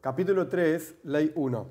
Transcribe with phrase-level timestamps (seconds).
[0.00, 1.68] Capítulo 3, ley 1.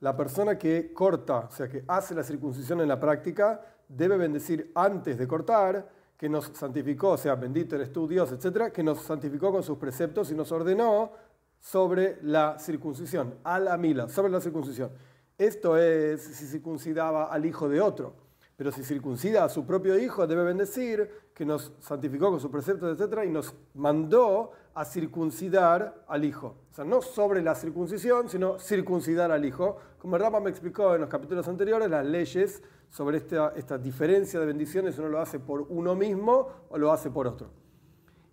[0.00, 4.70] La persona que corta, o sea, que hace la circuncisión en la práctica, debe bendecir
[4.76, 9.00] antes de cortar, que nos santificó, o sea, bendito eres tú Dios, etcétera, que nos
[9.02, 11.10] santificó con sus preceptos y nos ordenó
[11.58, 14.92] sobre la circuncisión, a la mila, sobre la circuncisión.
[15.36, 18.14] Esto es si circuncidaba al hijo de otro.
[18.56, 22.98] Pero si circuncida a su propio hijo, debe bendecir que nos santificó con sus preceptos,
[22.98, 23.24] etc.
[23.26, 26.56] Y nos mandó a circuncidar al hijo.
[26.70, 29.76] O sea, no sobre la circuncisión, sino circuncidar al hijo.
[29.98, 34.46] Como Rama me explicó en los capítulos anteriores, las leyes sobre esta, esta diferencia de
[34.46, 37.50] bendiciones, uno lo hace por uno mismo o lo hace por otro.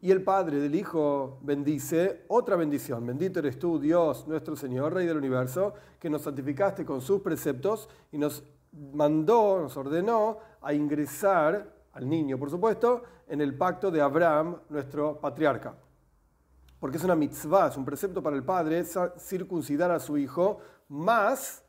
[0.04, 3.06] Y el Padre del Hijo bendice otra bendición.
[3.06, 7.88] Bendito eres tú, Dios, nuestro Señor, Rey del universo, que nos santificaste con sus preceptos
[8.12, 14.02] y nos mandó, nos ordenó a ingresar al niño, por supuesto, en el pacto de
[14.02, 15.76] Abraham, nuestro patriarca.
[16.80, 18.84] Porque es una mitzvah, es un precepto para el padre
[19.18, 20.60] circuncidar a su hijo,
[20.90, 21.64] más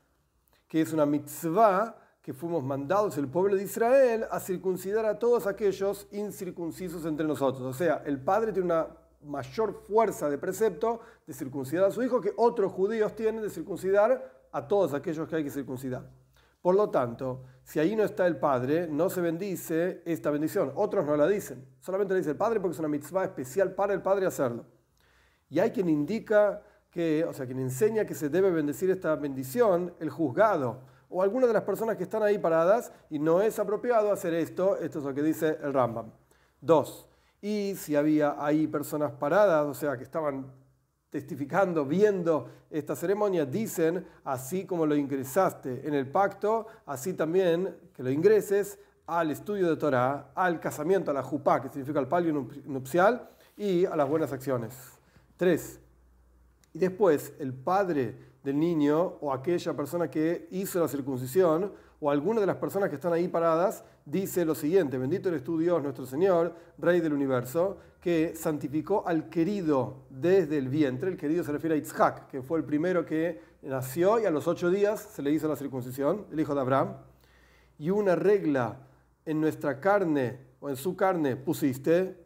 [0.66, 5.46] que es una mitzvah que fuimos mandados el pueblo de Israel a circuncidar a todos
[5.46, 7.62] aquellos incircuncisos entre nosotros.
[7.62, 8.88] O sea, el padre tiene una
[9.22, 14.46] mayor fuerza de precepto de circuncidar a su hijo que otros judíos tienen de circuncidar
[14.50, 16.08] a todos aquellos que hay que circuncidar.
[16.64, 20.72] Por lo tanto, si ahí no está el Padre, no se bendice esta bendición.
[20.76, 21.62] Otros no la dicen.
[21.78, 24.64] Solamente la dice el Padre porque es una mitzvah especial para el Padre hacerlo.
[25.50, 29.92] Y hay quien indica que, o sea, quien enseña que se debe bendecir esta bendición,
[30.00, 34.10] el juzgado o alguna de las personas que están ahí paradas y no es apropiado
[34.10, 34.78] hacer esto.
[34.78, 36.12] Esto es lo que dice el Rambam.
[36.62, 37.10] Dos.
[37.42, 40.50] Y si había ahí personas paradas, o sea, que estaban
[41.14, 48.02] testificando, viendo esta ceremonia, dicen, así como lo ingresaste en el pacto, así también que
[48.02, 52.48] lo ingreses al estudio de Torah, al casamiento, a la jupá, que significa el palio
[52.66, 54.74] nupcial, y a las buenas acciones.
[55.36, 55.78] Tres.
[56.72, 62.38] Y después, el padre del niño o aquella persona que hizo la circuncisión o alguna
[62.38, 66.04] de las personas que están ahí paradas dice lo siguiente, bendito eres tú Dios nuestro
[66.04, 71.76] Señor, Rey del universo, que santificó al querido desde el vientre, el querido se refiere
[71.76, 75.30] a Isaac, que fue el primero que nació y a los ocho días se le
[75.30, 76.96] hizo la circuncisión, el hijo de Abraham,
[77.78, 78.80] y una regla
[79.24, 82.22] en nuestra carne o en su carne pusiste,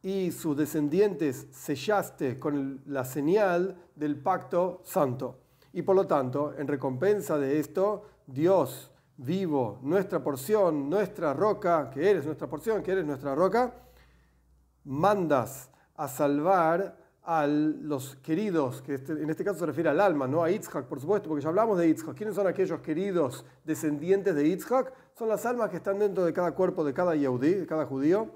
[0.00, 5.40] y sus descendientes sellaste con la señal del pacto santo.
[5.74, 12.10] Y por lo tanto, en recompensa de esto, Dios vivo, nuestra porción, nuestra roca, que
[12.10, 13.74] eres nuestra porción, que eres nuestra roca,
[14.84, 20.26] mandas a salvar a los queridos, que este, en este caso se refiere al alma,
[20.26, 22.16] no a Yitzhak, por supuesto, porque ya hablamos de Yitzhak.
[22.16, 24.92] ¿Quiénes son aquellos queridos descendientes de Yitzhak?
[25.14, 28.28] Son las almas que están dentro de cada cuerpo de cada Yehudi, de cada judío.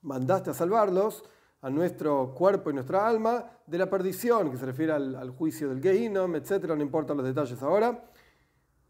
[0.00, 1.24] Mandaste a salvarlos
[1.60, 5.82] a nuestro cuerpo y nuestra alma de la perdición, que se refiere al, juicio del
[5.82, 6.64] Gehinom, etc.
[6.68, 8.04] No importan los detalles ahora,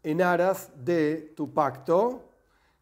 [0.05, 2.29] en aras de tu pacto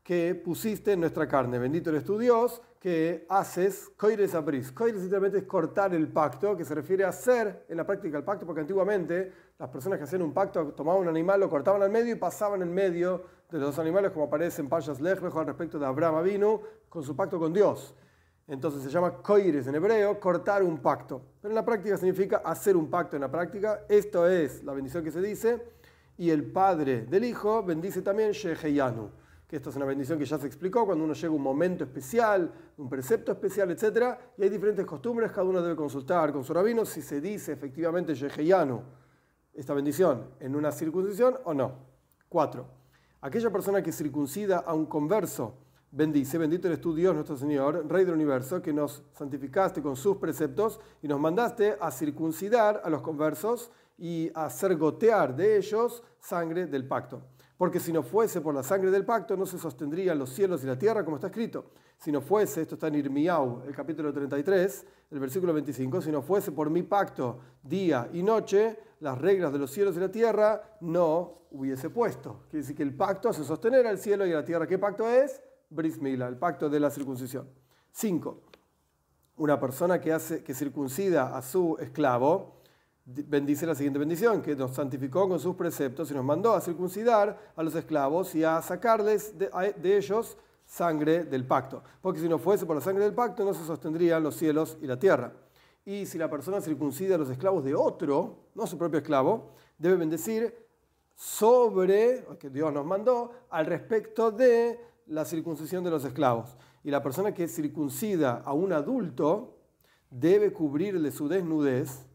[0.03, 1.57] que pusiste en nuestra carne.
[1.57, 4.73] Bendito eres tu Dios, que haces coires abris.
[4.73, 8.25] Coires literalmente es cortar el pacto, que se refiere a hacer en la práctica el
[8.25, 11.89] pacto, porque antiguamente las personas que hacían un pacto tomaban un animal, lo cortaban al
[11.89, 15.79] medio y pasaban en medio de los animales, como aparece en Payas Lejlejo al respecto
[15.79, 16.59] de Abraham Avinu,
[16.89, 17.95] con su pacto con Dios.
[18.47, 21.21] Entonces se llama koires en hebreo, cortar un pacto.
[21.41, 23.85] Pero en la práctica significa hacer un pacto en la práctica.
[23.87, 25.71] Esto es la bendición que se dice.
[26.17, 29.09] Y el padre del hijo bendice también Sheheyanu.
[29.47, 31.83] Que esto es una bendición que ya se explicó cuando uno llega a un momento
[31.83, 34.17] especial, un precepto especial, etc.
[34.37, 38.15] Y hay diferentes costumbres, cada uno debe consultar con su rabino si se dice efectivamente
[38.15, 38.81] Sheheyanu,
[39.53, 41.73] esta bendición, en una circuncisión o no.
[42.29, 42.67] Cuatro.
[43.21, 45.55] Aquella persona que circuncida a un converso
[45.91, 50.17] bendice, bendito eres tú Dios nuestro Señor, Rey del universo, que nos santificaste con sus
[50.17, 56.65] preceptos y nos mandaste a circuncidar a los conversos y hacer gotear de ellos sangre
[56.65, 57.21] del pacto.
[57.57, 60.67] Porque si no fuese por la sangre del pacto, no se sostendrían los cielos y
[60.67, 61.71] la tierra, como está escrito.
[61.97, 66.21] Si no fuese, esto está en Irmiau, el capítulo 33, el versículo 25, si no
[66.21, 70.77] fuese por mi pacto día y noche, las reglas de los cielos y la tierra
[70.81, 72.41] no hubiese puesto.
[72.49, 74.67] Quiere decir que el pacto hace sostener al cielo y a la tierra.
[74.67, 75.41] ¿Qué pacto es?
[75.69, 77.47] Bris el pacto de la circuncisión.
[77.91, 78.41] 5.
[79.37, 82.62] Una persona que, hace, que circuncida a su esclavo
[83.05, 87.51] bendice la siguiente bendición, que nos santificó con sus preceptos y nos mandó a circuncidar
[87.55, 89.49] a los esclavos y a sacarles de,
[89.81, 91.83] de ellos sangre del pacto.
[92.01, 94.87] Porque si no fuese por la sangre del pacto, no se sostendrían los cielos y
[94.87, 95.33] la tierra.
[95.85, 99.97] Y si la persona circuncida a los esclavos de otro, no su propio esclavo, debe
[99.97, 100.55] bendecir
[101.15, 106.55] sobre, que Dios nos mandó, al respecto de la circuncisión de los esclavos.
[106.83, 109.57] Y la persona que circuncida a un adulto
[110.09, 112.05] debe cubrirle su desnudez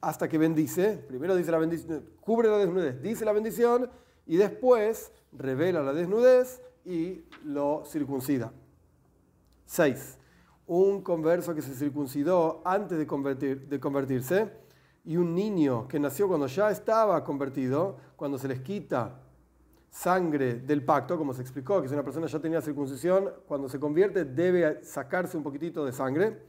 [0.00, 0.96] hasta que bendice.
[1.08, 3.90] Primero dice la bendición, cubre la desnudez, dice la bendición
[4.26, 8.52] y después revela la desnudez y lo circuncida.
[9.66, 10.18] 6.
[10.66, 14.50] Un converso que se circuncidó antes de, convertir, de convertirse
[15.04, 19.20] y un niño que nació cuando ya estaba convertido, cuando se les quita
[19.90, 23.80] sangre del pacto, como se explicó, que si una persona ya tenía circuncisión, cuando se
[23.80, 26.42] convierte debe sacarse un poquitito de sangre,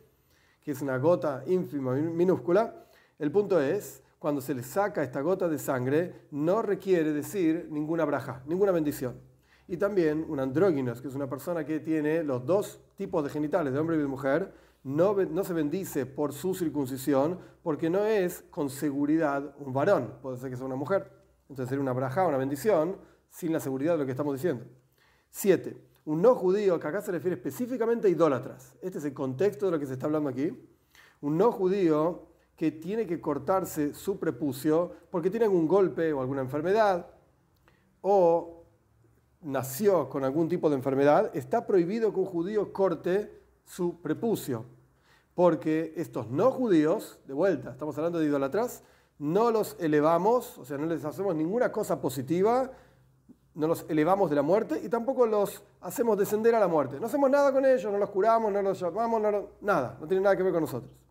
[0.62, 2.86] que es una gota ínfima, minúscula.
[3.22, 8.04] El punto es, cuando se le saca esta gota de sangre, no requiere decir ninguna
[8.04, 9.22] braja, ninguna bendición.
[9.68, 13.74] Y también un andróginos, que es una persona que tiene los dos tipos de genitales,
[13.74, 14.52] de hombre y de mujer,
[14.84, 20.38] no, no, se bendice por su circuncisión porque no es con seguridad un varón, puede
[20.38, 21.12] ser que sea una mujer.
[21.48, 22.98] Entonces sería una braja, una bendición,
[23.30, 24.66] sin la seguridad de lo que estamos diciendo.
[25.30, 28.76] Siete, un no judío, que acá se refiere específicamente a idólatras.
[28.82, 30.52] Este es el contexto de lo que se está hablando aquí.
[31.22, 32.31] Un no judío
[32.62, 37.08] que tiene que cortarse su prepucio porque tiene algún golpe o alguna enfermedad
[38.02, 38.66] o
[39.42, 44.66] nació con algún tipo de enfermedad, está prohibido que un judío corte su prepucio.
[45.34, 48.84] Porque estos no judíos, de vuelta, estamos hablando de idolatras,
[49.18, 52.72] no los elevamos, o sea, no les hacemos ninguna cosa positiva
[53.56, 57.00] no los elevamos de la muerte y tampoco los hacemos descender a la muerte.
[57.00, 59.20] No hacemos nada con ellos, no los curamos, no los llamamos,
[59.62, 61.02] nada, no tiene nada que ver con nosotros.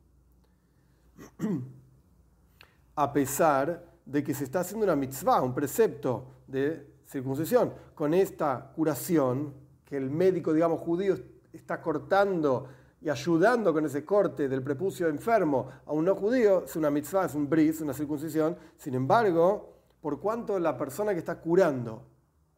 [2.96, 8.72] A pesar de que se está haciendo una mitzvah, un precepto de circuncisión, con esta
[8.74, 11.16] curación que el médico, digamos, judío
[11.52, 12.68] está cortando
[13.00, 17.26] y ayudando con ese corte del prepucio enfermo a un no judío, es una mitzvah,
[17.26, 18.56] es un bris, una circuncisión.
[18.76, 22.04] Sin embargo, por cuanto la persona que está curando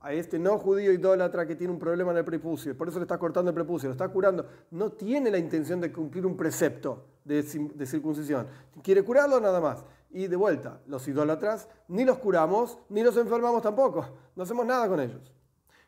[0.02, 3.04] a este no judío idólatra que tiene un problema en el prepucio, por eso le
[3.04, 7.06] está cortando el prepucio, lo está curando, no tiene la intención de cumplir un precepto
[7.25, 8.49] de, circuncisión.
[8.82, 9.84] Quiere curarlo nada más.
[10.10, 14.04] Y de vuelta, los idólatras ni los curamos ni los enfermamos tampoco.
[14.37, 15.32] No hacemos nada con ellos.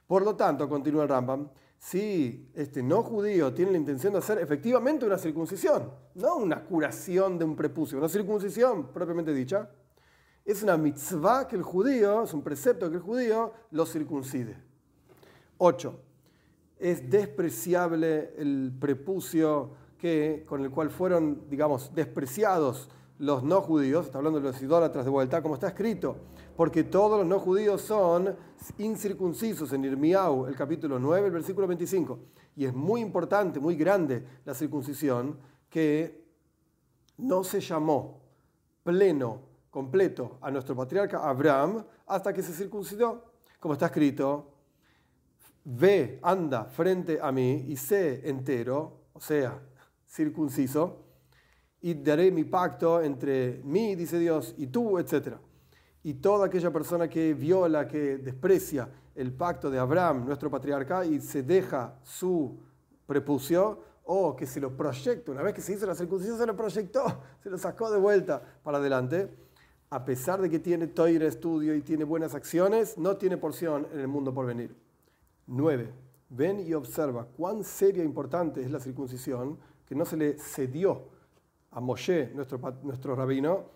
[0.06, 4.38] Por lo tanto, continúa el Rambam, si este no judío tiene la intención de hacer
[4.38, 9.68] efectivamente una circuncisión, no una curación de un prepucio, una circuncisión propiamente dicha,
[10.44, 14.56] es una mitzvah que el judío, es un precepto que el judío lo circuncide.
[15.58, 16.00] 8.
[16.78, 24.18] Es despreciable el prepucio que, con el cual fueron, digamos, despreciados los no judíos, está
[24.18, 26.16] hablando de los idólatras de vuelta, como está escrito,
[26.56, 28.36] porque todos los no judíos son
[28.78, 32.18] incircuncisos en Irmiau, el capítulo 9, el versículo 25.
[32.56, 35.38] Y es muy importante, muy grande la circuncisión,
[35.70, 36.22] que
[37.16, 38.20] no se llamó
[38.82, 43.24] pleno completo a nuestro patriarca Abraham hasta que se circuncidó.
[43.58, 44.52] Como está escrito,
[45.64, 49.60] ve, anda frente a mí y sé entero, o sea,
[50.06, 51.02] circunciso,
[51.80, 55.38] y daré mi pacto entre mí, dice Dios, y tú, etc.
[56.04, 61.20] Y toda aquella persona que viola, que desprecia el pacto de Abraham, nuestro patriarca, y
[61.20, 62.60] se deja su
[63.06, 66.54] prepucio, o que se lo proyecta, una vez que se hizo la circuncisión, se lo
[66.54, 69.43] proyectó, se lo sacó de vuelta para adelante,
[69.94, 74.00] a pesar de que tiene toire estudio y tiene buenas acciones, no tiene porción en
[74.00, 74.74] el mundo por venir.
[75.46, 75.88] 9.
[76.30, 79.56] Ven y observa cuán seria e importante es la circuncisión
[79.86, 81.10] que no se le cedió
[81.70, 83.66] a Moshe, nuestro, nuestro rabino,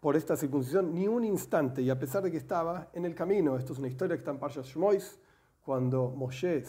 [0.00, 3.58] por esta circuncisión ni un instante, y a pesar de que estaba en el camino.
[3.58, 5.18] Esto es una historia que está en Parshas Shmois,
[5.66, 6.64] cuando Moshe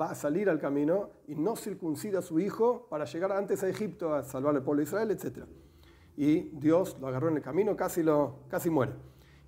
[0.00, 3.68] va a salir al camino y no circuncida a su hijo para llegar antes a
[3.68, 5.48] Egipto a salvar al pueblo de Israel, etc
[6.18, 8.92] y Dios lo agarró en el camino, casi, lo, casi muere.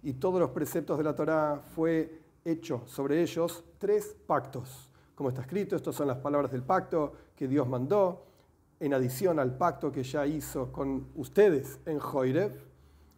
[0.04, 4.88] Y todos los preceptos de la Torá fue hecho sobre ellos tres pactos.
[5.16, 8.24] Como está escrito, estas son las palabras del pacto que Dios mandó,
[8.78, 12.52] en adición al pacto que ya hizo con ustedes en Joirev,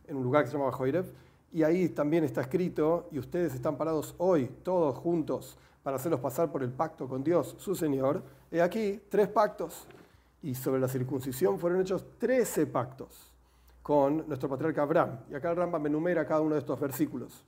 [0.07, 1.13] en un lugar que se llamaba Joirev,
[1.53, 6.51] y ahí también está escrito, y ustedes están parados hoy, todos juntos, para hacerlos pasar
[6.51, 8.23] por el pacto con Dios, su Señor.
[8.51, 9.87] He aquí tres pactos.
[10.43, 13.32] Y sobre la circuncisión fueron hechos trece pactos
[13.83, 15.21] con nuestro patriarca Abraham.
[15.31, 17.45] Y acá el Rambam enumera cada uno de estos versículos.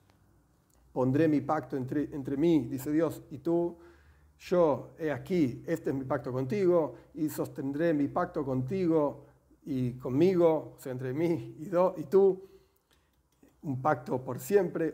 [0.93, 3.79] Pondré mi pacto entre, entre mí, dice Dios, y tú.
[4.37, 9.27] Yo he aquí, este es mi pacto contigo, y sostendré mi pacto contigo
[9.65, 12.43] y conmigo, o sea, entre mí y, do, y tú.
[13.63, 14.93] Un pacto por siempre.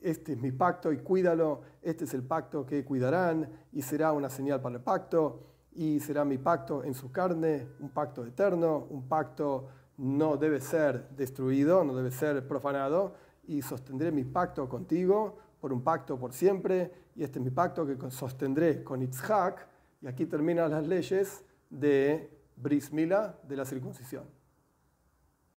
[0.00, 1.60] Este es mi pacto y cuídalo.
[1.82, 5.42] Este es el pacto que cuidarán y será una señal para el pacto.
[5.72, 11.08] Y será mi pacto en su carne, un pacto eterno, un pacto no debe ser
[11.10, 13.14] destruido, no debe ser profanado,
[13.46, 17.86] y sostendré mi pacto contigo por un pacto por siempre, y este es mi pacto
[17.86, 19.66] que sostendré con Itzhak,
[20.02, 24.35] y aquí terminan las leyes de Bris Mila, de la circuncisión.